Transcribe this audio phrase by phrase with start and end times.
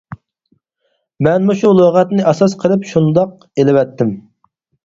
[1.27, 4.19] مەنمۇ شۇ لۇغەتنى ئاساس قىلىپ شۇنداق ئېلىۋەتتىم.